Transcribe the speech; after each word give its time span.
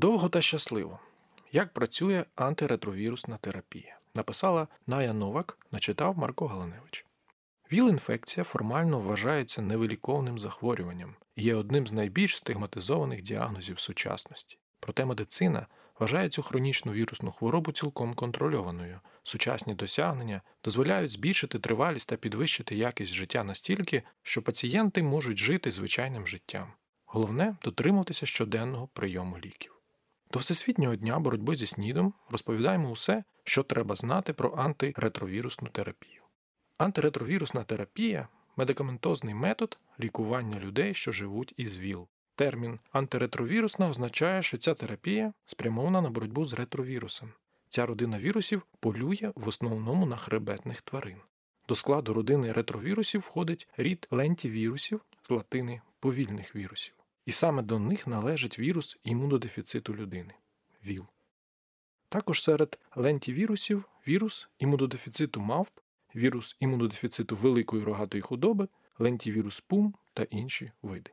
Довго 0.00 0.28
та 0.28 0.40
щасливо. 0.40 0.98
Як 1.52 1.72
працює 1.72 2.24
антиретровірусна 2.36 3.36
терапія? 3.36 3.98
Написала 4.14 4.68
Ная 4.86 5.12
Новак, 5.12 5.58
начитав 5.72 6.18
Марко 6.18 6.46
Галаневич. 6.46 7.06
ВІЛ-інфекція 7.72 8.44
формально 8.44 9.00
вважається 9.00 9.62
невиліковним 9.62 10.38
захворюванням 10.38 11.16
і 11.36 11.42
є 11.42 11.54
одним 11.54 11.86
з 11.86 11.92
найбільш 11.92 12.36
стигматизованих 12.36 13.22
діагнозів 13.22 13.80
сучасності. 13.80 14.58
Проте 14.80 15.04
медицина 15.04 15.66
вважає 15.98 16.28
цю 16.28 16.42
хронічну 16.42 16.92
вірусну 16.92 17.30
хворобу 17.30 17.72
цілком 17.72 18.14
контрольованою. 18.14 19.00
Сучасні 19.22 19.74
досягнення 19.74 20.42
дозволяють 20.64 21.10
збільшити 21.10 21.58
тривалість 21.58 22.08
та 22.08 22.16
підвищити 22.16 22.76
якість 22.76 23.12
життя 23.12 23.44
настільки, 23.44 24.02
що 24.22 24.42
пацієнти 24.42 25.02
можуть 25.02 25.38
жити 25.38 25.70
звичайним 25.70 26.26
життям. 26.26 26.72
Головне 27.06 27.56
дотримуватися 27.62 28.26
щоденного 28.26 28.86
прийому 28.86 29.38
ліків. 29.38 29.79
До 30.32 30.38
Всесвітнього 30.38 30.96
дня 30.96 31.18
боротьби 31.18 31.56
зі 31.56 31.66
снідом 31.66 32.14
розповідаємо 32.30 32.90
усе, 32.90 33.24
що 33.44 33.62
треба 33.62 33.94
знати 33.94 34.32
про 34.32 34.54
антиретровірусну 34.56 35.68
терапію. 35.68 36.22
Антиретровірусна 36.78 37.64
терапія 37.64 38.28
медикаментозний 38.56 39.34
метод 39.34 39.78
лікування 40.00 40.60
людей, 40.60 40.94
що 40.94 41.12
живуть 41.12 41.54
із 41.56 41.78
ВІЛ. 41.78 42.08
Термін 42.34 42.78
антиретровірусна 42.92 43.88
означає, 43.88 44.42
що 44.42 44.58
ця 44.58 44.74
терапія 44.74 45.32
спрямована 45.46 46.00
на 46.00 46.10
боротьбу 46.10 46.46
з 46.46 46.52
ретровірусом. 46.52 47.32
Ця 47.68 47.86
родина 47.86 48.18
вірусів 48.18 48.66
полює 48.80 49.32
в 49.34 49.48
основному 49.48 50.06
на 50.06 50.16
хребетних 50.16 50.82
тварин. 50.82 51.18
До 51.68 51.74
складу 51.74 52.12
родини 52.12 52.52
ретровірусів 52.52 53.20
входить 53.20 53.68
рід 53.76 54.06
лентівірусів 54.10 55.00
з 55.22 55.30
латини 55.30 55.80
повільних 56.00 56.56
вірусів. 56.56 56.99
І 57.24 57.32
саме 57.32 57.62
до 57.62 57.78
них 57.78 58.06
належить 58.06 58.58
вірус 58.58 58.98
імунодефіциту 59.04 59.94
людини 59.94 60.34
ВІЛ. 60.84 61.06
Також 62.08 62.42
серед 62.42 62.78
лентівірусів 62.96 63.84
вірус 64.08 64.48
імунодефіциту 64.58 65.40
мавп, 65.40 65.78
вірус 66.16 66.56
імунодефіциту 66.60 67.36
великої 67.36 67.84
рогатої 67.84 68.20
худоби, 68.20 68.68
лентівірус 68.98 69.60
пум 69.60 69.94
та 70.14 70.22
інші 70.22 70.72
види. 70.82 71.10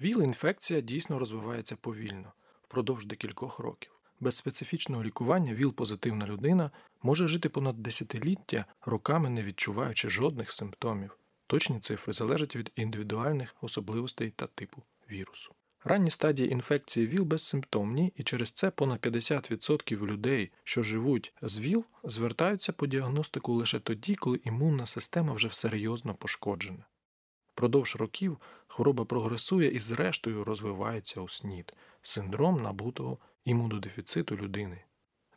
ВІЛ-інфекція 0.00 0.80
дійсно 0.80 1.18
розвивається 1.18 1.76
повільно 1.76 2.32
впродовж 2.62 3.06
декількох 3.06 3.58
років. 3.58 3.92
Без 4.20 4.36
специфічного 4.36 5.04
лікування 5.04 5.54
ВІЛ-позитивна 5.54 6.26
людина 6.26 6.70
може 7.02 7.28
жити 7.28 7.48
понад 7.48 7.82
десятиліття, 7.82 8.64
роками 8.86 9.30
не 9.30 9.42
відчуваючи 9.42 10.10
жодних 10.10 10.52
симптомів. 10.52 11.18
Точні 11.46 11.80
цифри 11.80 12.12
залежать 12.12 12.56
від 12.56 12.72
індивідуальних 12.76 13.54
особливостей 13.60 14.30
та 14.30 14.46
типу 14.46 14.82
вірусу. 15.12 15.52
Ранні 15.84 16.10
стадії 16.10 16.52
інфекції 16.52 17.06
ВІЛ 17.06 17.24
безсимптомні, 17.24 18.12
і 18.16 18.22
через 18.22 18.52
це 18.52 18.70
понад 18.70 19.00
50% 19.00 20.06
людей, 20.06 20.50
що 20.64 20.82
живуть 20.82 21.34
з 21.42 21.58
ВІЛ, 21.58 21.84
звертаються 22.04 22.72
по 22.72 22.86
діагностику 22.86 23.52
лише 23.52 23.80
тоді, 23.80 24.14
коли 24.14 24.40
імунна 24.44 24.86
система 24.86 25.32
вже 25.32 25.50
серйозно 25.52 26.14
пошкоджена. 26.14 26.84
Продовж 27.54 27.96
років 27.96 28.38
хвороба 28.66 29.04
прогресує 29.04 29.70
і, 29.70 29.78
зрештою, 29.78 30.44
розвивається 30.44 31.20
у 31.20 31.28
СНІД 31.28 31.72
синдром 32.02 32.62
набутого 32.62 33.18
імунодефіциту 33.44 34.36
людини. 34.36 34.82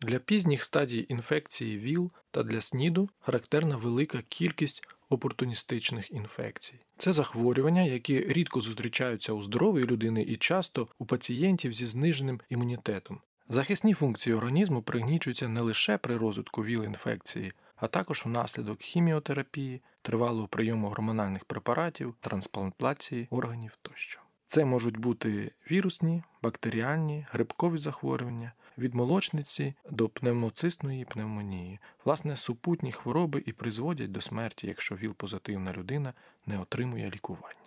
Для 0.01 0.19
пізніх 0.19 0.63
стадій 0.63 1.05
інфекції 1.09 1.77
ВІЛ 1.77 2.11
та 2.31 2.43
для 2.43 2.61
СНІДу 2.61 3.09
характерна 3.19 3.77
велика 3.77 4.21
кількість 4.29 4.87
опортуністичних 5.09 6.11
інфекцій. 6.11 6.79
Це 6.97 7.13
захворювання, 7.13 7.81
які 7.81 8.19
рідко 8.19 8.61
зустрічаються 8.61 9.33
у 9.33 9.41
здорової 9.41 9.85
людини 9.85 10.21
і 10.21 10.37
часто 10.37 10.87
у 10.99 11.05
пацієнтів 11.05 11.73
зі 11.73 11.85
зниженим 11.85 12.41
імунітетом. 12.49 13.21
Захисні 13.49 13.93
функції 13.93 14.35
організму 14.35 14.81
пригнічуються 14.81 15.47
не 15.47 15.61
лише 15.61 15.97
при 15.97 16.17
розвитку 16.17 16.63
ВІЛ-інфекції, 16.63 17.51
а 17.75 17.87
також 17.87 18.25
внаслідок 18.25 18.81
хіміотерапії, 18.81 19.81
тривалого 20.01 20.47
прийому 20.47 20.87
гормональних 20.87 21.45
препаратів, 21.45 22.15
трансплантації 22.21 23.27
органів 23.29 23.77
тощо. 23.81 24.19
Це 24.45 24.65
можуть 24.65 24.97
бути 24.97 25.51
вірусні, 25.71 26.23
бактеріальні, 26.43 27.25
грибкові 27.31 27.77
захворювання, 27.77 28.51
від 28.77 28.95
молочниці 28.95 29.73
до 29.89 30.09
пневмоцистної 30.09 31.05
пневмонії, 31.05 31.79
власне, 32.05 32.37
супутні 32.37 32.91
хвороби 32.91 33.43
і 33.45 33.53
призводять 33.53 34.11
до 34.11 34.21
смерті, 34.21 34.67
якщо 34.67 34.95
ВІЛ-позитивна 34.95 35.73
людина 35.73 36.13
не 36.45 36.59
отримує 36.59 37.09
лікування. 37.09 37.63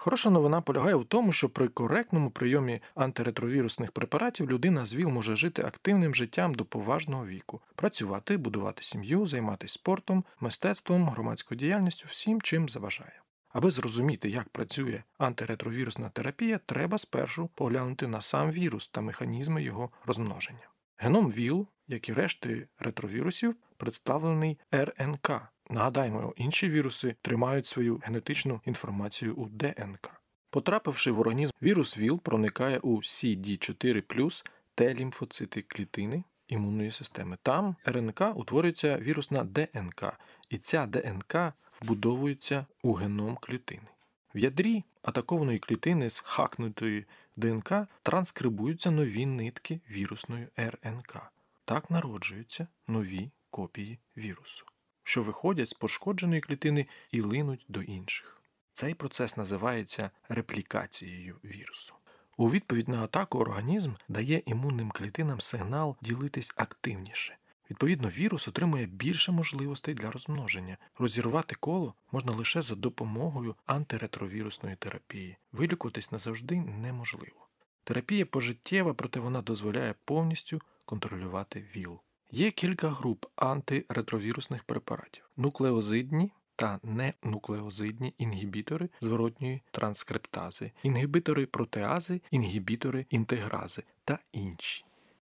Хороша 0.00 0.30
новина 0.30 0.60
полягає 0.60 0.94
в 0.94 1.04
тому, 1.04 1.32
що 1.32 1.48
при 1.48 1.68
коректному 1.68 2.30
прийомі 2.30 2.80
антиретровірусних 2.94 3.92
препаратів 3.92 4.50
людина 4.50 4.86
з 4.86 4.94
ВІЛ 4.94 5.08
може 5.08 5.36
жити 5.36 5.62
активним 5.62 6.14
життям 6.14 6.54
до 6.54 6.64
поважного 6.64 7.26
віку, 7.26 7.60
працювати, 7.74 8.36
будувати 8.36 8.82
сім'ю, 8.82 9.26
займатися 9.26 9.74
спортом, 9.74 10.24
мистецтвом, 10.40 11.08
громадською 11.08 11.58
діяльністю, 11.58 12.06
всім, 12.08 12.40
чим 12.40 12.68
заважає. 12.68 13.20
Аби 13.58 13.70
зрозуміти, 13.70 14.30
як 14.30 14.48
працює 14.48 15.02
антиретровірусна 15.18 16.08
терапія, 16.08 16.60
треба 16.66 16.98
спершу 16.98 17.48
поглянути 17.54 18.06
на 18.06 18.20
сам 18.20 18.50
вірус 18.50 18.88
та 18.88 19.00
механізми 19.00 19.62
його 19.62 19.90
розмноження. 20.06 20.68
Геном 20.96 21.30
ВІЛ, 21.30 21.66
як 21.88 22.08
і 22.08 22.12
решти 22.12 22.68
ретровірусів, 22.78 23.56
представлений 23.76 24.58
РНК. 24.74 25.30
Нагадаємо, 25.70 26.34
інші 26.36 26.68
віруси 26.68 27.16
тримають 27.22 27.66
свою 27.66 28.00
генетичну 28.04 28.60
інформацію 28.64 29.34
у 29.34 29.48
ДНК. 29.48 30.10
Потрапивши 30.50 31.10
в 31.10 31.20
організм, 31.20 31.52
вірус 31.62 31.98
ВІЛ 31.98 32.20
проникає 32.20 32.78
у 32.78 32.96
CD4 32.96 34.42
Т-лімфоцити 34.74 35.62
клітини 35.62 36.24
імунної 36.48 36.90
системи. 36.90 37.38
Там 37.42 37.76
РНК 37.88 38.20
утворюється 38.34 38.98
вірусна 38.98 39.44
ДНК, 39.44 40.18
і 40.50 40.58
ця 40.58 40.86
ДНК 40.86 41.52
вбудовується 41.80 42.66
у 42.82 42.92
геном 42.92 43.36
клітини. 43.40 43.88
В 44.34 44.38
ядрі 44.38 44.84
атакованої 45.02 45.58
клітини 45.58 46.10
з 46.10 46.20
хакнутої 46.20 47.06
ДНК 47.36 47.72
транскрибуються 48.02 48.90
нові 48.90 49.26
нитки 49.26 49.80
вірусної 49.90 50.48
РНК. 50.58 51.16
Так 51.64 51.90
народжуються 51.90 52.66
нові 52.86 53.30
копії 53.50 53.98
вірусу, 54.16 54.66
що 55.02 55.22
виходять 55.22 55.68
з 55.68 55.72
пошкодженої 55.72 56.40
клітини 56.40 56.86
і 57.10 57.20
линуть 57.20 57.64
до 57.68 57.82
інших. 57.82 58.42
Цей 58.72 58.94
процес 58.94 59.36
називається 59.36 60.10
реплікацією 60.28 61.36
вірусу. 61.44 61.94
У 62.40 62.50
відповідь 62.50 62.88
на 62.88 63.04
атаку 63.04 63.38
організм 63.38 63.92
дає 64.08 64.42
імунним 64.46 64.90
клітинам 64.90 65.40
сигнал 65.40 65.96
ділитись 66.02 66.52
активніше. 66.56 67.36
Відповідно, 67.70 68.08
вірус 68.08 68.48
отримує 68.48 68.86
більше 68.86 69.32
можливостей 69.32 69.94
для 69.94 70.10
розмноження. 70.10 70.76
Розірвати 70.98 71.56
коло 71.60 71.94
можна 72.12 72.32
лише 72.32 72.62
за 72.62 72.74
допомогою 72.74 73.54
антиретровірусної 73.66 74.76
терапії. 74.76 75.36
Вилікуватись 75.52 76.12
назавжди 76.12 76.56
неможливо. 76.56 77.48
Терапія 77.84 78.26
пожиттєва, 78.26 78.94
проте 78.94 79.20
вона 79.20 79.42
дозволяє 79.42 79.94
повністю 80.04 80.60
контролювати 80.84 81.64
ВІЛ. 81.76 82.00
Є 82.30 82.50
кілька 82.50 82.88
груп 82.88 83.26
антиретровірусних 83.36 84.64
препаратів: 84.64 85.30
нуклеозидні 85.36 86.32
та 86.58 86.80
ненуклеозидні 86.82 88.14
інгібітори 88.18 88.88
зворотньої 89.00 89.62
транскриптази, 89.70 90.72
інгібітори 90.82 91.46
протеази, 91.46 92.20
інгібітори 92.30 93.06
інтегрази 93.10 93.82
та 94.04 94.18
інші. 94.32 94.84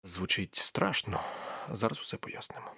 Звучить 0.04 0.56
страшно, 0.56 1.20
зараз 1.72 2.00
усе 2.00 2.18
пояснимо. 2.18 2.72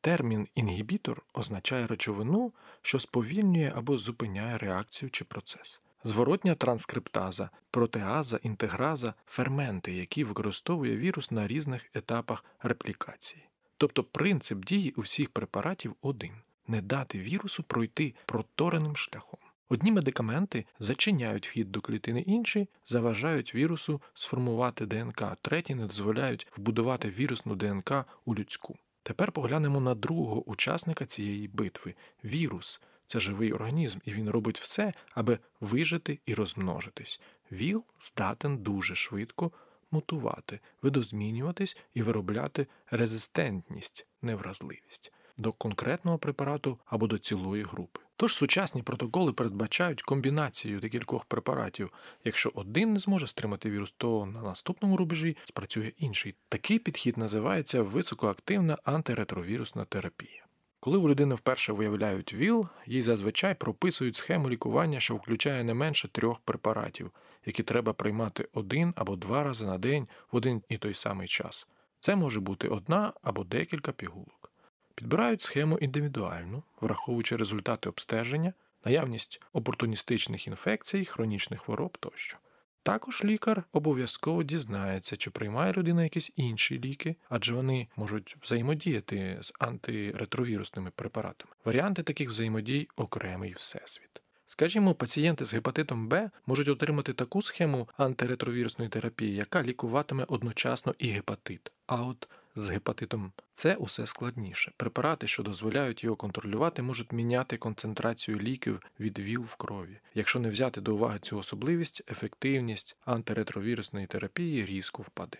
Термін 0.00 0.48
інгібітор 0.54 1.22
означає 1.34 1.86
речовину, 1.86 2.52
що 2.82 2.98
сповільнює 2.98 3.72
або 3.76 3.98
зупиняє 3.98 4.58
реакцію 4.58 5.10
чи 5.10 5.24
процес. 5.24 5.80
Зворотня 6.04 6.54
транскриптаза, 6.54 7.50
протеаза, 7.70 8.38
інтеграза 8.42 9.14
ферменти, 9.26 9.92
які 9.92 10.24
використовує 10.24 10.96
вірус 10.96 11.30
на 11.30 11.46
різних 11.46 11.86
етапах 11.94 12.44
реплікації. 12.62 13.48
Тобто 13.76 14.04
принцип 14.04 14.64
дії 14.64 14.94
у 14.96 15.00
всіх 15.00 15.30
препаратів 15.30 15.94
один 16.00 16.32
не 16.66 16.82
дати 16.82 17.18
вірусу 17.18 17.62
пройти 17.62 18.14
протореним 18.26 18.96
шляхом. 18.96 19.40
Одні 19.68 19.92
медикаменти 19.92 20.66
зачиняють 20.78 21.48
вхід 21.48 21.72
до 21.72 21.80
клітини, 21.80 22.20
інші 22.20 22.68
заважають 22.86 23.54
вірусу 23.54 24.00
сформувати 24.14 24.86
ДНК, 24.86 25.22
треті 25.42 25.74
не 25.74 25.86
дозволяють 25.86 26.46
вбудувати 26.56 27.08
вірусну 27.08 27.54
ДНК 27.54 27.92
у 28.24 28.34
людську. 28.34 28.76
Тепер 29.02 29.32
поглянемо 29.32 29.80
на 29.80 29.94
другого 29.94 30.50
учасника 30.50 31.06
цієї 31.06 31.48
битви 31.48 31.94
вірус. 32.24 32.80
Це 33.06 33.20
живий 33.20 33.52
організм, 33.52 33.98
і 34.04 34.12
він 34.12 34.30
робить 34.30 34.60
все, 34.60 34.92
аби 35.14 35.38
вижити 35.60 36.18
і 36.26 36.34
розмножитись. 36.34 37.20
ВІЛ 37.52 37.84
здатен 37.98 38.58
дуже 38.58 38.94
швидко 38.94 39.52
мутувати, 39.90 40.60
видозмінюватись 40.82 41.76
і 41.94 42.02
виробляти 42.02 42.66
резистентність, 42.90 44.06
невразливість 44.22 45.12
до 45.36 45.52
конкретного 45.52 46.18
препарату 46.18 46.78
або 46.86 47.06
до 47.06 47.18
цілої 47.18 47.62
групи. 47.62 48.00
Тож 48.16 48.36
сучасні 48.36 48.82
протоколи 48.82 49.32
передбачають 49.32 50.02
комбінацію 50.02 50.80
декількох 50.80 51.24
препаратів. 51.24 51.92
Якщо 52.24 52.52
один 52.54 52.92
не 52.92 52.98
зможе 52.98 53.26
стримати 53.26 53.70
вірус, 53.70 53.94
то 53.96 54.26
на 54.26 54.42
наступному 54.42 54.96
рубежі 54.96 55.36
спрацює 55.44 55.92
інший. 55.96 56.34
Такий 56.48 56.78
підхід 56.78 57.16
називається 57.16 57.82
високоактивна 57.82 58.78
антиретровірусна 58.84 59.84
терапія. 59.84 60.46
Коли 60.80 60.98
у 60.98 61.08
людини 61.08 61.34
вперше 61.34 61.72
виявляють 61.72 62.34
ВІЛ, 62.34 62.66
їй 62.86 63.02
зазвичай 63.02 63.54
прописують 63.54 64.16
схему 64.16 64.50
лікування, 64.50 65.00
що 65.00 65.16
включає 65.16 65.64
не 65.64 65.74
менше 65.74 66.08
трьох 66.08 66.40
препаратів, 66.40 67.10
які 67.46 67.62
треба 67.62 67.92
приймати 67.92 68.48
один 68.52 68.92
або 68.96 69.16
два 69.16 69.42
рази 69.44 69.66
на 69.66 69.78
день 69.78 70.08
в 70.32 70.36
один 70.36 70.62
і 70.68 70.78
той 70.78 70.94
самий 70.94 71.28
час. 71.28 71.66
Це 72.00 72.16
може 72.16 72.40
бути 72.40 72.68
одна 72.68 73.12
або 73.22 73.44
декілька 73.44 73.92
пігулок. 73.92 74.53
Підбирають 74.94 75.40
схему 75.40 75.78
індивідуальну, 75.78 76.62
враховуючи 76.80 77.36
результати 77.36 77.88
обстеження, 77.88 78.52
наявність 78.84 79.40
опортуністичних 79.52 80.46
інфекцій, 80.46 81.04
хронічних 81.04 81.60
хвороб 81.60 81.98
тощо. 81.98 82.38
Також 82.82 83.24
лікар 83.24 83.64
обов'язково 83.72 84.42
дізнається, 84.42 85.16
чи 85.16 85.30
приймає 85.30 85.72
людина 85.72 86.02
якісь 86.02 86.32
інші 86.36 86.80
ліки, 86.80 87.16
адже 87.28 87.54
вони 87.54 87.88
можуть 87.96 88.36
взаємодіяти 88.42 89.38
з 89.40 89.52
антиретровірусними 89.58 90.90
препаратами. 90.90 91.52
Варіанти 91.64 92.02
таких 92.02 92.28
взаємодій 92.28 92.88
окремий 92.96 93.52
всесвіт. 93.52 94.22
Скажімо, 94.46 94.94
пацієнти 94.94 95.44
з 95.44 95.54
гепатитом 95.54 96.08
Б 96.08 96.30
можуть 96.46 96.68
отримати 96.68 97.12
таку 97.12 97.42
схему 97.42 97.88
антиретровірусної 97.96 98.90
терапії, 98.90 99.34
яка 99.34 99.62
лікуватиме 99.62 100.24
одночасно 100.28 100.94
і 100.98 101.08
гепатит. 101.08 101.72
А 101.86 102.02
от 102.02 102.28
з 102.54 102.70
гепатитом 102.70 103.32
С 103.54 103.74
усе 103.74 104.06
складніше. 104.06 104.72
Препарати, 104.76 105.26
що 105.26 105.42
дозволяють 105.42 106.04
його 106.04 106.16
контролювати, 106.16 106.82
можуть 106.82 107.12
міняти 107.12 107.56
концентрацію 107.56 108.38
ліків 108.38 108.82
від 109.00 109.18
ВІЛ 109.18 109.42
в 109.42 109.56
крові. 109.56 109.98
Якщо 110.14 110.40
не 110.40 110.48
взяти 110.48 110.80
до 110.80 110.94
уваги 110.94 111.18
цю 111.18 111.38
особливість, 111.38 112.02
ефективність 112.10 112.96
антиретровірусної 113.04 114.06
терапії 114.06 114.64
різко 114.64 115.02
впаде. 115.02 115.38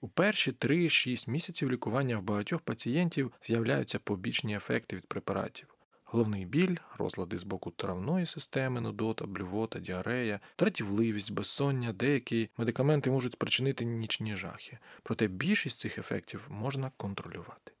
У 0.00 0.08
перші 0.08 0.52
3-6 0.52 1.30
місяців 1.30 1.70
лікування 1.70 2.18
в 2.18 2.22
багатьох 2.22 2.60
пацієнтів 2.60 3.32
з'являються 3.42 3.98
побічні 3.98 4.56
ефекти 4.56 4.96
від 4.96 5.06
препаратів. 5.06 5.75
Головний 6.08 6.44
біль, 6.44 6.76
розлади 6.98 7.38
з 7.38 7.44
боку 7.44 7.70
травної 7.70 8.26
системи, 8.26 8.80
нудота, 8.80 9.26
блювота, 9.26 9.78
діарея, 9.78 10.40
дратівливість, 10.58 11.32
безсоння, 11.32 11.92
деякі 11.92 12.50
медикаменти 12.56 13.10
можуть 13.10 13.32
спричинити 13.32 13.84
нічні 13.84 14.36
жахи, 14.36 14.78
проте 15.02 15.26
більшість 15.26 15.78
цих 15.78 15.98
ефектів 15.98 16.48
можна 16.50 16.90
контролювати. 16.96 17.72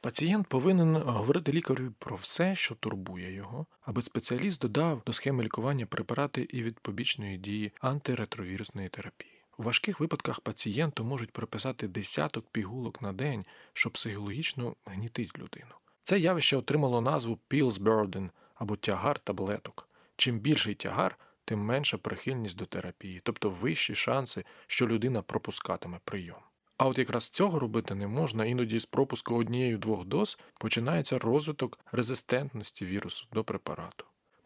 Пацієнт 0.00 0.46
повинен 0.46 0.96
говорити 0.96 1.52
лікарю 1.52 1.92
про 1.98 2.16
все, 2.16 2.54
що 2.54 2.74
турбує 2.74 3.32
його, 3.32 3.66
аби 3.82 4.02
спеціаліст 4.02 4.60
додав 4.60 5.02
до 5.06 5.12
схеми 5.12 5.44
лікування 5.44 5.86
препарати 5.86 6.48
і 6.50 6.62
від 6.62 6.80
побічної 6.80 7.38
дії 7.38 7.72
антиретровірусної 7.80 8.88
терапії. 8.88 9.42
У 9.58 9.62
важких 9.62 10.00
випадках 10.00 10.40
пацієнту 10.40 11.04
можуть 11.04 11.32
приписати 11.32 11.88
десяток 11.88 12.46
пігулок 12.52 13.02
на 13.02 13.12
день, 13.12 13.44
що 13.72 13.90
психологічно 13.90 14.76
гнітить 14.84 15.38
людину. 15.38 15.74
Це 16.04 16.18
явище 16.18 16.56
отримало 16.56 17.00
назву 17.00 17.38
Pills 17.50 17.78
Burden 17.78 18.30
або 18.54 18.76
тягар 18.76 19.18
таблеток. 19.18 19.88
Чим 20.16 20.38
більший 20.38 20.74
тягар, 20.74 21.18
тим 21.44 21.58
менша 21.58 21.98
прихильність 21.98 22.56
до 22.56 22.66
терапії, 22.66 23.20
тобто 23.24 23.50
вищі 23.50 23.94
шанси, 23.94 24.44
що 24.66 24.86
людина 24.86 25.22
пропускатиме 25.22 26.00
прийом. 26.04 26.38
А 26.76 26.86
от 26.86 26.98
якраз 26.98 27.28
цього 27.28 27.58
робити 27.58 27.94
не 27.94 28.06
можна, 28.06 28.44
іноді 28.44 28.78
з 28.78 28.86
пропуску 28.86 29.36
однієї-двох 29.36 30.04
доз 30.04 30.38
починається 30.58 31.18
розвиток 31.18 31.78
резистентності 31.92 32.84
вірусу 32.84 33.26
до 33.32 33.44
препарату. 33.44 34.04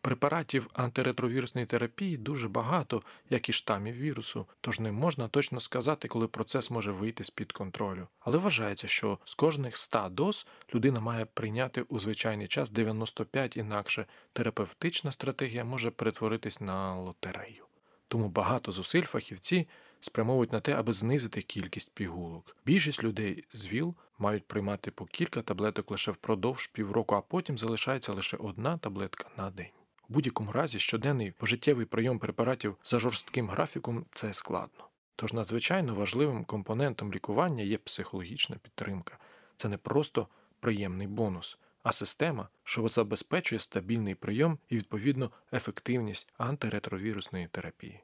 Препаратів 0.09 0.71
антиретровірусної 0.73 1.67
терапії 1.67 2.17
дуже 2.17 2.49
багато, 2.49 3.03
як 3.31 3.49
і 3.49 3.53
штамів 3.53 3.95
вірусу, 3.95 4.47
тож 4.61 4.81
не 4.81 4.93
можна 4.93 5.29
точно 5.29 5.61
сказати, 5.61 6.09
коли 6.09 6.29
процес 6.29 6.71
може 6.71 6.93
вийти 6.93 7.25
з-під 7.25 7.53
контролю. 7.53 8.07
Але 8.21 8.39
вважається, 8.39 8.89
що 8.89 9.19
з 9.25 9.35
кожних 9.35 9.77
100 9.77 10.09
доз 10.09 10.47
людина 10.75 11.01
має 11.01 11.25
прийняти 11.25 11.83
у 11.83 11.99
звичайний 11.99 12.49
час 12.49 12.71
95, 12.71 13.57
інакше 13.57 14.07
терапевтична 14.33 15.13
стратегія 15.13 15.65
може 15.65 15.91
перетворитись 15.91 16.61
на 16.61 16.95
лотерею. 16.95 17.65
Тому 18.09 18.29
багато 18.29 18.73
зусиль 18.73 19.03
фахівці 19.03 19.69
спрямовують 20.01 20.53
на 20.53 20.61
те, 20.61 20.73
аби 20.73 20.93
знизити 20.93 21.43
кількість 21.43 21.95
пігулок. 21.95 22.57
Більшість 22.67 23.05
людей 23.05 23.45
з 23.53 23.67
ВІЛ 23.67 23.95
мають 24.19 24.45
приймати 24.45 24.91
по 24.91 25.05
кілька 25.05 25.43
таблеток 25.43 25.91
лише 25.91 26.11
впродовж 26.11 26.67
півроку, 26.67 27.15
а 27.15 27.21
потім 27.21 27.59
залишається 27.59 28.13
лише 28.13 28.37
одна 28.37 28.79
таблетка 28.79 29.31
на 29.37 29.51
день. 29.51 29.78
У 30.09 30.13
будь-якому 30.13 30.53
разі 30.53 30.79
щоденний 30.79 31.31
пожиттєвий 31.31 31.87
прийом 31.87 32.19
препаратів 32.19 32.77
за 32.85 32.99
жорстким 32.99 33.49
графіком 33.49 34.07
це 34.13 34.35
складно. 34.35 34.89
Тож 35.17 35.33
надзвичайно 35.33 35.95
важливим 35.95 36.45
компонентом 36.45 37.13
лікування 37.13 37.63
є 37.63 37.79
психологічна 37.79 38.57
підтримка. 38.57 39.19
Це 39.57 39.69
не 39.69 39.77
просто 39.77 40.29
приємний 40.61 41.07
бонус, 41.07 41.59
а 41.83 41.93
система, 41.93 42.49
що 42.65 42.89
забезпечує 42.89 43.59
стабільний 43.59 44.15
прийом 44.15 44.59
і, 44.69 44.77
відповідно, 44.77 45.31
ефективність 45.53 46.33
антиретровірусної 46.39 47.49
терапії. 47.49 48.01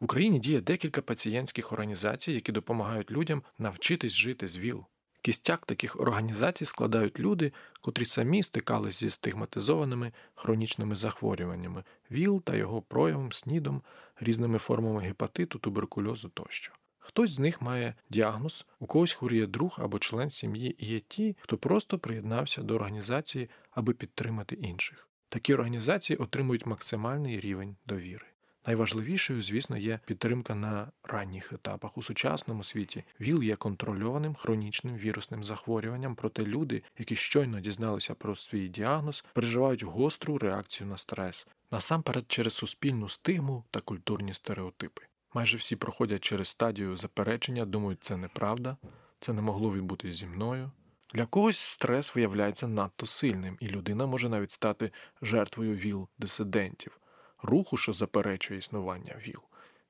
В 0.00 0.04
Україні 0.04 0.38
діє 0.38 0.60
декілька 0.60 1.02
пацієнтських 1.02 1.72
організацій, 1.72 2.32
які 2.32 2.52
допомагають 2.52 3.10
людям 3.10 3.42
навчитись 3.58 4.12
жити 4.12 4.48
з 4.48 4.56
ВІЛ. 4.56 4.84
Кістяк 5.26 5.66
таких 5.66 6.00
організацій 6.00 6.64
складають 6.64 7.20
люди, 7.20 7.52
котрі 7.80 8.04
самі 8.04 8.42
стикались 8.42 9.00
зі 9.00 9.10
стигматизованими 9.10 10.12
хронічними 10.34 10.96
захворюваннями, 10.96 11.84
ВІЛ 12.10 12.42
та 12.42 12.56
його 12.56 12.82
проявом, 12.82 13.32
снідом, 13.32 13.82
різними 14.20 14.58
формами 14.58 15.00
гепатиту, 15.00 15.58
туберкульозу 15.58 16.28
тощо. 16.28 16.72
Хтось 16.98 17.30
з 17.30 17.38
них 17.38 17.62
має 17.62 17.94
діагноз, 18.10 18.66
у 18.78 18.86
когось 18.86 19.12
хворіє 19.12 19.46
друг 19.46 19.78
або 19.82 19.98
член 19.98 20.30
сім'ї, 20.30 20.76
і 20.78 20.86
є 20.86 21.00
ті, 21.00 21.36
хто 21.40 21.56
просто 21.56 21.98
приєднався 21.98 22.62
до 22.62 22.74
організації, 22.74 23.50
аби 23.70 23.92
підтримати 23.92 24.54
інших. 24.54 25.08
Такі 25.28 25.54
організації 25.54 26.16
отримують 26.16 26.66
максимальний 26.66 27.40
рівень 27.40 27.76
довіри. 27.86 28.26
Найважливішою, 28.66 29.42
звісно, 29.42 29.76
є 29.76 30.00
підтримка 30.06 30.54
на 30.54 30.92
ранніх 31.04 31.52
етапах 31.52 31.98
у 31.98 32.02
сучасному 32.02 32.64
світі. 32.64 33.04
ВІЛ 33.20 33.42
є 33.42 33.56
контрольованим 33.56 34.34
хронічним 34.34 34.96
вірусним 34.96 35.44
захворюванням, 35.44 36.14
проте 36.14 36.42
люди, 36.42 36.82
які 36.98 37.16
щойно 37.16 37.60
дізналися 37.60 38.14
про 38.14 38.36
свій 38.36 38.68
діагноз, 38.68 39.24
переживають 39.32 39.82
гостру 39.82 40.38
реакцію 40.38 40.86
на 40.86 40.96
стрес, 40.96 41.46
насамперед 41.70 42.24
через 42.28 42.54
суспільну 42.54 43.08
стигму 43.08 43.64
та 43.70 43.80
культурні 43.80 44.34
стереотипи. 44.34 45.02
Майже 45.34 45.56
всі 45.56 45.76
проходять 45.76 46.24
через 46.24 46.48
стадію 46.48 46.96
заперечення, 46.96 47.64
думають, 47.64 48.04
це 48.04 48.16
неправда, 48.16 48.76
це 49.20 49.32
не 49.32 49.42
могло 49.42 49.72
відбутися 49.72 50.18
зі 50.18 50.26
мною. 50.26 50.70
Для 51.14 51.26
когось 51.26 51.58
стрес 51.58 52.14
виявляється 52.14 52.68
надто 52.68 53.06
сильним, 53.06 53.56
і 53.60 53.68
людина 53.68 54.06
може 54.06 54.28
навіть 54.28 54.50
стати 54.50 54.90
жертвою 55.22 55.74
ВІЛ-дисидентів 55.74 56.98
руху, 57.42 57.76
що 57.76 57.92
заперечує 57.92 58.58
існування 58.58 59.16
ВІЛ. 59.26 59.40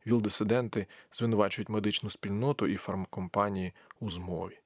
ВІЛ-дисиденти 0.07 0.87
звинувачують 1.13 1.69
медичну 1.69 2.11
спільноту 2.11 2.67
і 2.67 2.77
фармкомпанії 2.77 3.73
у 4.01 4.11
змові. 4.11 4.59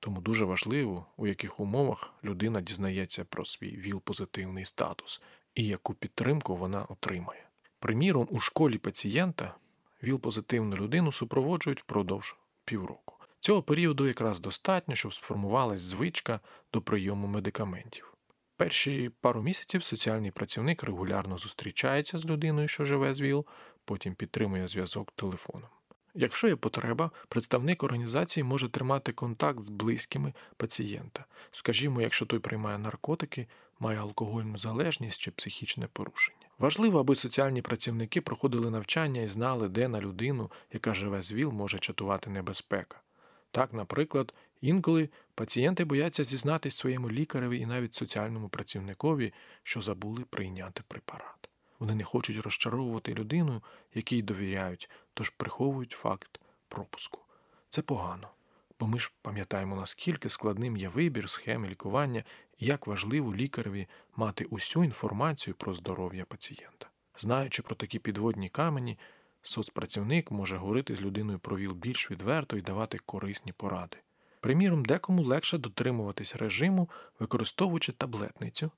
Тому 0.00 0.20
дуже 0.20 0.44
важливо, 0.44 1.06
у 1.16 1.26
яких 1.26 1.60
умовах 1.60 2.14
людина 2.24 2.60
дізнається 2.60 3.24
про 3.24 3.44
свій 3.44 3.76
ВІЛ-позитивний 3.76 4.64
статус 4.64 5.22
і 5.54 5.66
яку 5.66 5.94
підтримку 5.94 6.56
вона 6.56 6.82
отримає. 6.82 7.48
Приміром, 7.78 8.28
у 8.30 8.40
школі 8.40 8.78
пацієнта 8.78 9.54
ВІЛ-позитивну 10.02 10.76
людину 10.76 11.12
супроводжують 11.12 11.80
впродовж 11.80 12.36
півроку. 12.64 13.14
Цього 13.40 13.62
періоду 13.62 14.06
якраз 14.06 14.40
достатньо, 14.40 14.94
щоб 14.94 15.14
сформувалась 15.14 15.80
звичка 15.80 16.40
до 16.72 16.82
прийому 16.82 17.26
медикаментів. 17.26 18.14
Перші 18.58 19.10
пару 19.20 19.42
місяців 19.42 19.82
соціальний 19.82 20.30
працівник 20.30 20.82
регулярно 20.82 21.38
зустрічається 21.38 22.18
з 22.18 22.26
людиною, 22.26 22.68
що 22.68 22.84
живе 22.84 23.14
з 23.14 23.20
ВІЛ, 23.20 23.46
потім 23.84 24.14
підтримує 24.14 24.66
зв'язок 24.66 25.10
телефоном. 25.10 25.68
Якщо 26.14 26.48
є 26.48 26.56
потреба, 26.56 27.10
представник 27.28 27.82
організації 27.82 28.44
може 28.44 28.68
тримати 28.68 29.12
контакт 29.12 29.62
з 29.62 29.68
близькими 29.68 30.32
пацієнта, 30.56 31.24
скажімо, 31.50 32.02
якщо 32.02 32.26
той 32.26 32.38
приймає 32.38 32.78
наркотики, 32.78 33.46
має 33.78 33.98
алкогольну 33.98 34.58
залежність 34.58 35.20
чи 35.20 35.30
психічне 35.30 35.88
порушення. 35.92 36.48
Важливо, 36.58 37.00
аби 37.00 37.14
соціальні 37.14 37.62
працівники 37.62 38.20
проходили 38.20 38.70
навчання 38.70 39.22
і 39.22 39.26
знали, 39.26 39.68
де 39.68 39.88
на 39.88 40.00
людину, 40.00 40.50
яка 40.72 40.94
живе 40.94 41.22
з 41.22 41.32
ВІЛ, 41.32 41.52
може 41.52 41.78
чатувати 41.78 42.30
небезпека. 42.30 43.00
Так, 43.50 43.72
наприклад, 43.72 44.34
інколи 44.60 45.08
пацієнти 45.34 45.84
бояться 45.84 46.24
зізнатись 46.24 46.76
своєму 46.76 47.10
лікареві 47.10 47.58
і 47.58 47.66
навіть 47.66 47.94
соціальному 47.94 48.48
працівникові, 48.48 49.32
що 49.62 49.80
забули 49.80 50.24
прийняти 50.30 50.82
препарат. 50.88 51.48
Вони 51.78 51.94
не 51.94 52.04
хочуть 52.04 52.38
розчаровувати 52.44 53.14
людину, 53.14 53.62
якій 53.94 54.22
довіряють, 54.22 54.90
тож 55.14 55.30
приховують 55.30 55.92
факт 55.92 56.40
пропуску. 56.68 57.20
Це 57.68 57.82
погано, 57.82 58.28
бо 58.80 58.86
ми 58.86 58.98
ж 58.98 59.12
пам'ятаємо, 59.22 59.76
наскільки 59.76 60.28
складним 60.28 60.76
є 60.76 60.88
вибір 60.88 61.30
схеми 61.30 61.68
лікування 61.68 62.24
і 62.58 62.66
як 62.66 62.86
важливо 62.86 63.34
лікареві 63.34 63.86
мати 64.16 64.44
усю 64.44 64.84
інформацію 64.84 65.54
про 65.54 65.74
здоров'я 65.74 66.24
пацієнта. 66.24 66.90
Знаючи 67.18 67.62
про 67.62 67.74
такі 67.74 67.98
підводні 67.98 68.48
камені, 68.48 68.98
соцпрацівник 69.42 70.30
може 70.30 70.56
говорити 70.56 70.94
з 70.94 71.02
людиною 71.02 71.38
про 71.38 71.56
ВІЛ 71.56 71.72
більш 71.72 72.10
відверто 72.10 72.56
і 72.56 72.62
давати 72.62 72.98
корисні 72.98 73.52
поради. 73.52 73.96
Приміром, 74.40 74.84
декому 74.84 75.22
легше 75.22 75.58
дотримуватись 75.58 76.36
режиму, 76.36 76.90
використовуючи 77.18 77.92
таблетницю, 77.92 78.70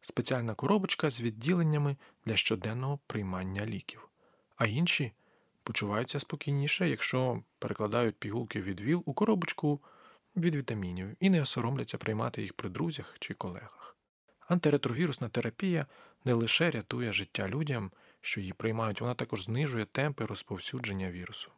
спеціальна 0.00 0.54
коробочка 0.54 1.10
з 1.10 1.20
відділеннями 1.20 1.96
для 2.26 2.36
щоденного 2.36 2.98
приймання 3.06 3.66
ліків, 3.66 4.08
а 4.56 4.66
інші 4.66 5.12
почуваються 5.62 6.20
спокійніше, 6.20 6.88
якщо 6.88 7.42
перекладають 7.58 8.16
пігулки 8.16 8.60
від 8.60 8.80
ВІЛ 8.80 9.02
у 9.06 9.12
коробочку 9.12 9.80
від 10.36 10.54
вітамінів 10.54 11.16
і 11.20 11.30
не 11.30 11.44
соромляться 11.44 11.98
приймати 11.98 12.42
їх 12.42 12.52
при 12.52 12.68
друзях 12.68 13.16
чи 13.18 13.34
колегах. 13.34 13.96
Антиретровірусна 14.48 15.28
терапія 15.28 15.86
не 16.24 16.32
лише 16.32 16.70
рятує 16.70 17.12
життя 17.12 17.48
людям, 17.48 17.90
що 18.20 18.40
її 18.40 18.52
приймають, 18.52 19.00
вона 19.00 19.14
також 19.14 19.44
знижує 19.44 19.84
темпи 19.84 20.24
розповсюдження 20.24 21.10
вірусу. 21.10 21.50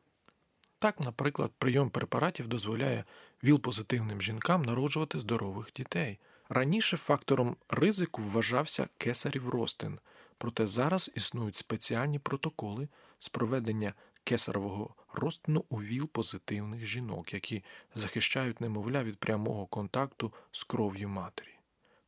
Так, 0.79 1.01
наприклад, 1.01 1.53
прийом 1.59 1.91
препаратів 1.91 2.49
дозволяє 2.49 3.05
ВІЛ-позитивним 3.45 4.23
жінкам 4.23 4.63
народжувати 4.63 5.21
здорових 5.21 5.73
дітей. 5.77 6.19
Раніше 6.49 6.97
фактором 6.97 7.57
ризику 7.69 8.23
вважався 8.23 8.89
кесарів 8.99 9.49
ростин, 9.49 9.99
проте 10.39 10.67
зараз 10.67 11.11
існують 11.15 11.55
спеціальні 11.55 12.19
протоколи 12.19 12.89
з 13.19 13.29
проведення 13.29 13.95
кесарового 14.25 14.95
розтину 15.13 15.65
у 15.69 15.77
ВІЛ-позитивних 15.77 16.87
жінок, 16.87 17.35
які 17.35 17.65
захищають 17.95 18.61
немовля 18.61 19.03
від 19.03 19.19
прямого 19.19 19.67
контакту 19.67 20.33
з 20.53 20.65
кров'ю 20.65 21.09
матері. 21.09 21.59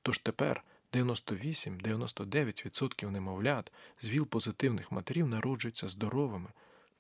Тож 0.03 0.19
тепер 0.19 0.65
98-99% 0.93 3.11
немовлят 3.11 3.73
з 4.01 4.09
ВІЛ-позитивних 4.09 4.93
матерів 4.93 5.29
народжуються 5.29 5.89
здоровими. 5.89 6.51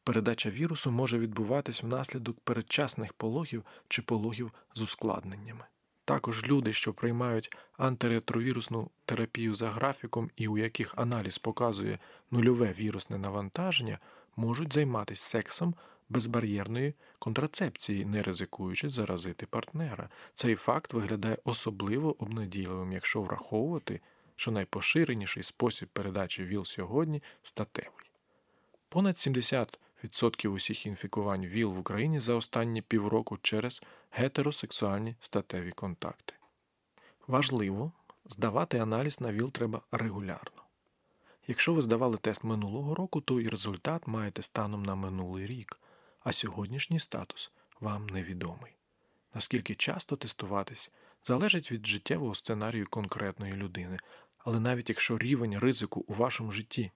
Передача 0.08 0.50
вірусу 0.50 0.90
може 0.90 1.18
відбуватись 1.18 1.82
внаслідок 1.82 2.40
передчасних 2.40 3.12
пологів 3.12 3.64
чи 3.88 4.02
пологів 4.02 4.52
з 4.74 4.80
ускладненнями. 4.80 5.64
Також 6.04 6.46
люди, 6.46 6.72
що 6.72 6.92
приймають 6.92 7.56
антиретровірусну 7.76 8.90
терапію 9.04 9.54
за 9.54 9.70
графіком 9.70 10.30
і 10.36 10.48
у 10.48 10.58
яких 10.58 10.94
аналіз 10.98 11.38
показує 11.38 11.98
нульове 12.30 12.72
вірусне 12.78 13.18
навантаження, 13.18 13.98
можуть 14.36 14.72
займатися 14.72 15.28
сексом 15.28 15.74
безбар'єрної 16.08 16.94
контрацепції, 17.18 18.04
не 18.04 18.22
ризикуючи 18.22 18.88
заразити 18.88 19.46
партнера. 19.46 20.08
Цей 20.34 20.54
факт 20.54 20.92
виглядає 20.92 21.38
особливо 21.44 22.22
обнадійливим, 22.22 22.92
якщо 22.92 23.22
враховувати, 23.22 24.00
що 24.36 24.50
найпоширеніший 24.50 25.42
спосіб 25.42 25.88
передачі 25.92 26.44
ВІЛ 26.44 26.64
сьогодні 26.64 27.22
статевий. 27.42 28.10
Понад 28.88 29.14
70% 29.14 29.74
усіх 30.44 30.86
інфікувань 30.86 31.46
ВІЛ 31.46 31.68
в 31.68 31.78
Україні 31.78 32.20
за 32.20 32.34
останні 32.34 32.82
півроку 32.82 33.38
через 33.42 33.82
гетеросексуальні 34.10 35.16
статеві 35.20 35.70
контакти. 35.70 36.34
Важливо, 37.26 37.92
здавати 38.26 38.78
аналіз 38.78 39.20
на 39.20 39.32
ВІЛ 39.32 39.50
треба 39.50 39.80
регулярно. 39.92 40.62
Якщо 41.46 41.74
ви 41.74 41.82
здавали 41.82 42.16
тест 42.16 42.44
минулого 42.44 42.94
року, 42.94 43.20
то 43.20 43.40
і 43.40 43.48
результат 43.48 44.06
маєте 44.06 44.42
станом 44.42 44.82
на 44.82 44.94
минулий 44.94 45.46
рік, 45.46 45.80
а 46.20 46.32
сьогоднішній 46.32 46.98
статус 46.98 47.52
вам 47.80 48.06
невідомий. 48.06 48.72
Наскільки 49.34 49.74
часто 49.74 50.16
тестуватись 50.16 50.90
залежить 51.24 51.72
від 51.72 51.86
життєвого 51.86 52.34
сценарію 52.34 52.86
конкретної 52.90 53.52
людини, 53.52 53.96
але 54.38 54.60
навіть 54.60 54.88
якщо 54.88 55.18
рівень 55.18 55.58
ризику 55.58 56.04
у 56.08 56.14
вашому 56.14 56.52
житті 56.52 56.90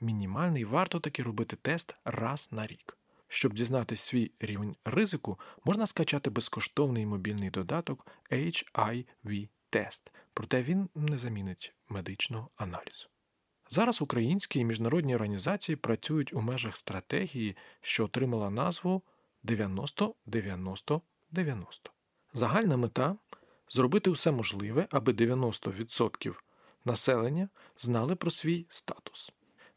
мінімальний, 0.00 0.64
варто 0.64 1.00
таки 1.00 1.22
робити 1.22 1.56
тест 1.62 1.94
раз 2.04 2.48
на 2.52 2.66
рік. 2.66 2.98
Щоб 3.28 3.54
дізнатися 3.54 4.04
свій 4.04 4.30
рівень 4.40 4.76
ризику, 4.84 5.38
можна 5.64 5.86
скачати 5.86 6.30
безкоштовний 6.30 7.06
мобільний 7.06 7.50
додаток 7.50 8.06
HIV 8.30 9.48
Test, 9.72 10.02
проте 10.34 10.62
він 10.62 10.88
не 10.94 11.18
замінить 11.18 11.74
медичного 11.88 12.50
аналізу. 12.56 13.08
Зараз 13.70 14.02
українські 14.02 14.60
і 14.60 14.64
міжнародні 14.64 15.14
організації 15.14 15.76
працюють 15.76 16.34
у 16.34 16.40
межах 16.40 16.76
стратегії, 16.76 17.56
що 17.80 18.04
отримала 18.04 18.50
назву 18.50 19.02
90-90-90. 19.44 21.00
Загальна 22.32 22.76
мета 22.76 23.16
зробити 23.68 24.10
все 24.10 24.30
можливе, 24.30 24.86
аби 24.90 25.12
90% 25.12 26.34
населення 26.84 27.48
знали 27.78 28.16
про 28.16 28.30
свій 28.30 28.66
статус. 28.68 29.32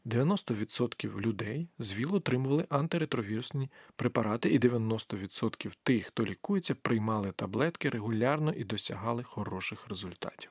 90% 0.06 1.20
людей 1.20 1.68
з 1.78 1.92
ВІЛ 1.92 2.14
отримували 2.14 2.66
антиретровірусні 2.68 3.70
препарати, 3.96 4.48
і 4.48 4.58
90% 4.58 5.72
тих, 5.82 6.06
хто 6.06 6.24
лікується, 6.24 6.74
приймали 6.74 7.32
таблетки 7.32 7.90
регулярно 7.90 8.52
і 8.52 8.64
досягали 8.64 9.22
хороших 9.22 9.88
результатів. 9.88 10.50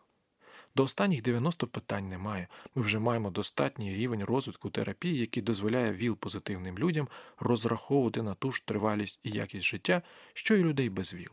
До 0.75 0.83
останніх 0.83 1.21
90 1.21 1.67
питань 1.67 2.07
немає. 2.07 2.47
Ми 2.75 2.81
вже 2.81 2.99
маємо 2.99 3.29
достатній 3.29 3.95
рівень 3.95 4.23
розвитку 4.23 4.69
терапії, 4.69 5.19
який 5.19 5.43
дозволяє 5.43 5.91
ВІЛ-позитивним 5.91 6.77
людям 6.77 7.07
розраховувати 7.39 8.21
на 8.21 8.33
ту 8.33 8.51
ж 8.51 8.65
тривалість 8.65 9.19
і 9.23 9.29
якість 9.29 9.65
життя, 9.65 10.01
що 10.33 10.55
й 10.55 10.63
людей 10.63 10.89
без 10.89 11.13
ВІЛ. 11.13 11.31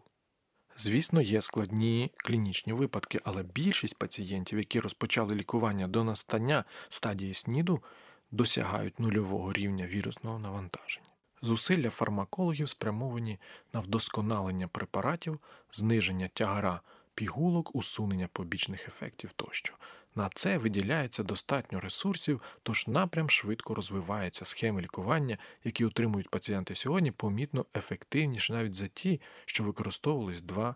Звісно, 0.77 1.21
є 1.21 1.43
складні 1.43 2.11
клінічні 2.17 2.73
випадки, 2.73 3.21
але 3.25 3.43
більшість 3.43 3.99
пацієнтів, 3.99 4.59
які 4.59 4.81
розпочали 4.81 5.35
лікування 5.35 5.89
до 5.89 6.05
настання 6.05 6.65
стадії 6.89 7.35
СНІДу, 7.35 7.83
досягають 8.30 9.00
нульового 9.00 9.52
рівня 9.52 9.87
вірусного 9.87 10.38
навантаження. 10.38 11.06
Зусилля 11.42 11.90
фармакологів 11.90 12.68
спрямовані 12.68 13.38
на 13.73 13.80
вдосконалення 13.80 14.68
препаратів, 14.68 15.38
зниження 15.73 16.28
тягара 16.28 16.80
пігулок, 17.14 17.76
усунення 17.76 18.28
побічних 18.32 18.88
ефектів 18.88 19.32
тощо. 19.37 19.75
На 20.14 20.30
це 20.35 20.58
виділяється 20.58 21.23
достатньо 21.23 21.80
ресурсів, 21.80 22.40
тож 22.62 22.87
напрям 22.87 23.30
швидко 23.30 23.75
розвивається 23.75 24.44
схеми 24.44 24.82
лікування, 24.82 25.38
які 25.64 25.85
отримують 25.85 26.28
пацієнти 26.28 26.75
сьогодні, 26.75 27.11
помітно 27.11 27.66
ефективніше 27.76 28.52
навіть 28.52 28.75
за 28.75 28.88
ті, 28.88 29.20
що 29.47 29.64
використовувались 29.64 30.42
2-3 30.42 30.75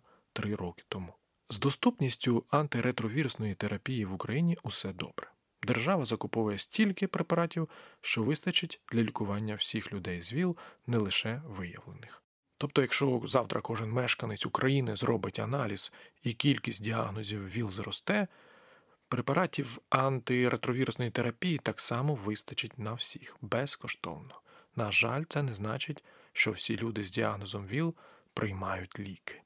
роки 0.56 0.82
тому. 0.88 1.14
З 1.50 1.58
доступністю 1.58 2.44
антиретровірусної 2.50 3.54
терапії 3.54 4.04
в 4.04 4.14
Україні 4.14 4.58
усе 4.62 4.92
добре. 4.92 5.31
Держава 5.62 6.04
закуповує 6.04 6.58
стільки 6.58 7.06
препаратів, 7.06 7.68
що 8.00 8.22
вистачить 8.22 8.80
для 8.92 9.02
лікування 9.02 9.54
всіх 9.54 9.92
людей 9.92 10.22
з 10.22 10.32
ВІЛ, 10.32 10.56
не 10.86 10.98
лише 10.98 11.42
виявлених. 11.46 12.22
Тобто, 12.58 12.82
якщо 12.82 13.22
завтра 13.24 13.60
кожен 13.60 13.90
мешканець 13.90 14.46
України 14.46 14.96
зробить 14.96 15.38
аналіз 15.38 15.92
і 16.22 16.32
кількість 16.32 16.82
діагнозів 16.82 17.48
ВІЛ 17.48 17.70
зросте, 17.70 18.28
препаратів 19.08 19.78
антиретровірусної 19.90 21.10
терапії 21.10 21.58
так 21.58 21.80
само 21.80 22.14
вистачить 22.14 22.78
на 22.78 22.94
всіх 22.94 23.36
безкоштовно. 23.40 24.40
На 24.76 24.92
жаль, 24.92 25.24
це 25.28 25.42
не 25.42 25.54
значить, 25.54 26.04
що 26.32 26.52
всі 26.52 26.76
люди 26.76 27.04
з 27.04 27.10
діагнозом 27.10 27.66
ВІЛ 27.66 27.94
приймають 28.34 28.98
ліки. 28.98 29.42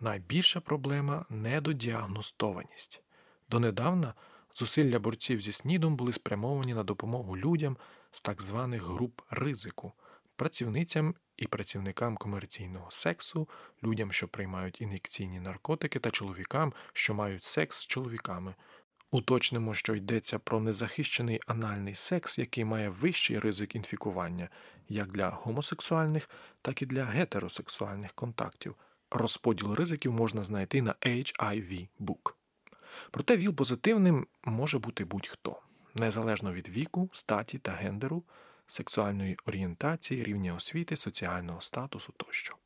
Найбільша 0.00 0.60
проблема 0.60 1.24
недодіагностованість. 1.28 3.02
Донедавна 3.50 4.14
зусилля 4.54 4.98
борців 4.98 5.40
зі 5.40 5.52
СНІДом 5.52 5.96
були 5.96 6.12
спрямовані 6.12 6.74
на 6.74 6.82
допомогу 6.82 7.36
людям 7.36 7.76
з 8.10 8.20
так 8.20 8.42
званих 8.42 8.82
груп 8.82 9.20
ризику, 9.30 9.92
працівницям 10.36 11.14
і 11.36 11.46
працівникам 11.46 12.16
комерційного 12.16 12.90
сексу, 12.90 13.48
людям, 13.82 14.12
що 14.12 14.28
приймають 14.28 14.80
ін'єкційні 14.80 15.40
наркотики, 15.40 15.98
та 15.98 16.10
чоловікам, 16.10 16.72
що 16.92 17.14
мають 17.14 17.44
секс 17.44 17.80
з 17.80 17.86
чоловіками. 17.86 18.54
Уточнимо, 19.10 19.74
що 19.74 19.94
йдеться 19.94 20.38
про 20.38 20.60
незахищений 20.60 21.40
анальний 21.46 21.94
секс, 21.94 22.38
який 22.38 22.64
має 22.64 22.88
вищий 22.88 23.38
ризик 23.38 23.74
інфікування 23.74 24.48
як 24.88 25.12
для 25.12 25.28
гомосексуальних, 25.28 26.30
так 26.62 26.82
і 26.82 26.86
для 26.86 27.04
гетеросексуальних 27.04 28.12
контактів. 28.12 28.74
Розподіл 29.10 29.74
ризиків 29.74 30.12
можна 30.12 30.44
знайти 30.44 30.82
на 30.82 30.94
HIV 31.02 31.88
Book. 32.00 32.43
Проте 33.10 33.36
ВІЛ 33.36 33.54
позитивним 33.54 34.26
може 34.44 34.78
бути 34.78 35.04
будь-хто, 35.04 35.60
незалежно 35.94 36.52
від 36.52 36.68
віку, 36.68 37.10
статі 37.12 37.58
та 37.58 37.72
гендеру, 37.72 38.22
сексуальної 38.66 39.38
орієнтації, 39.46 40.24
рівня 40.24 40.54
освіти, 40.54 40.96
соціального 40.96 41.60
статусу 41.60 42.14
тощо. 42.16 42.56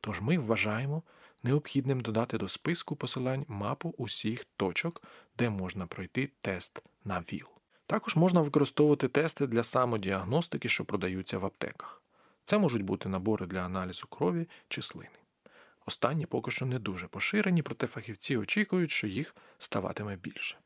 Тож 0.00 0.20
ми 0.20 0.38
вважаємо 0.38 1.02
необхідним 1.42 2.00
додати 2.00 2.38
до 2.38 2.48
списку 2.48 2.96
посилань 2.96 3.44
мапу 3.48 3.94
усіх 3.98 4.46
точок, 4.56 5.02
де 5.38 5.50
можна 5.50 5.86
пройти 5.86 6.30
тест 6.40 6.82
на 7.04 7.20
ВІЛ. 7.20 7.46
Також 7.86 8.16
можна 8.16 8.40
використовувати 8.40 9.08
тести 9.08 9.46
для 9.46 9.62
самодіагностики, 9.62 10.68
що 10.68 10.84
продаються 10.84 11.38
в 11.38 11.46
аптеках. 11.46 12.02
Це 12.44 12.58
можуть 12.58 12.82
бути 12.82 13.08
набори 13.08 13.46
для 13.46 13.60
аналізу 13.60 14.06
крові 14.06 14.48
чи 14.68 14.82
слини. 14.82 15.19
Останні 15.90 16.26
поки 16.26 16.50
що 16.50 16.66
не 16.66 16.78
дуже 16.78 17.06
поширені, 17.06 17.62
проте 17.62 17.86
фахівці 17.86 18.36
очікують, 18.36 18.90
що 18.90 19.06
їх 19.06 19.36
ставатиме 19.58 20.16
більше. 20.16 20.56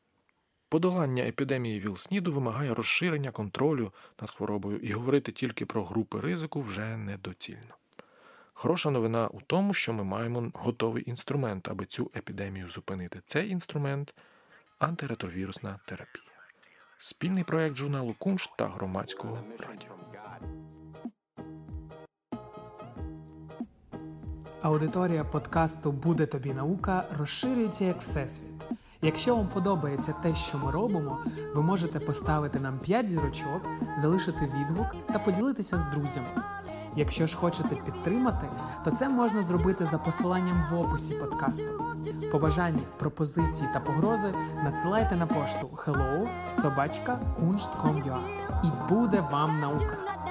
Подолання 0.69 1.23
епідемії 1.23 1.79
ВІЛ-СНІДу 1.79 2.31
вимагає 2.33 2.73
розширення 2.73 3.31
контролю 3.31 3.93
над 4.21 4.29
хворобою 4.29 4.79
і 4.79 4.91
говорити 4.91 5.31
тільки 5.31 5.65
про 5.65 5.83
групи 5.83 6.19
ризику 6.19 6.61
вже 6.61 6.97
недоцільно. 6.97 7.75
Хороша 8.53 8.89
новина 8.91 9.27
у 9.27 9.41
тому, 9.41 9.73
що 9.73 9.93
ми 9.93 10.03
маємо 10.03 10.51
готовий 10.53 11.09
інструмент, 11.09 11.69
аби 11.69 11.85
цю 11.85 12.11
епідемію 12.15 12.67
зупинити. 12.67 13.21
Цей 13.25 13.49
інструмент 13.49 14.15
антиретровірусна 14.79 15.79
терапія. 15.85 16.25
Спільний 16.97 17.43
проект 17.43 17.75
журналу 17.75 18.15
Кунш 18.19 18.49
та 18.57 18.67
громадського 18.67 19.43
радіо. 19.59 19.95
Аудиторія 24.65 25.23
подкасту 25.23 25.91
Буде 25.91 26.25
тобі 26.25 26.53
наука 26.53 27.03
розширюється 27.19 27.85
як 27.85 28.01
всесвіт. 28.01 28.63
Якщо 29.01 29.35
вам 29.35 29.47
подобається 29.47 30.13
те, 30.23 30.35
що 30.35 30.57
ми 30.57 30.71
робимо, 30.71 31.17
ви 31.55 31.61
можете 31.61 31.99
поставити 31.99 32.59
нам 32.59 32.79
5 32.79 33.09
зірочок, 33.09 33.69
залишити 33.99 34.49
відгук 34.57 34.95
та 35.07 35.19
поділитися 35.19 35.77
з 35.77 35.83
друзями. 35.83 36.27
Якщо 36.95 37.27
ж 37.27 37.37
хочете 37.37 37.75
підтримати, 37.75 38.47
то 38.85 38.91
це 38.91 39.09
можна 39.09 39.43
зробити 39.43 39.85
за 39.85 39.97
посиланням 39.97 40.65
в 40.71 40.79
описі 40.79 41.13
подкасту. 41.13 41.83
Побажання, 42.31 42.83
пропозиції 42.97 43.69
та 43.73 43.79
погрози 43.79 44.33
надсилайте 44.63 45.15
на 45.15 45.27
пошту 45.27 45.69
hello 45.73 46.27
собачка 46.51 47.19
і 48.63 48.93
буде 48.93 49.23
вам 49.31 49.59
наука. 49.59 50.24